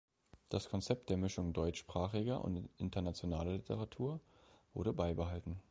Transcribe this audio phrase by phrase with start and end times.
[0.49, 4.19] Das Konzept der Mischung deutschsprachiger und internationaler Literatur
[4.73, 5.61] wurde beibehalten.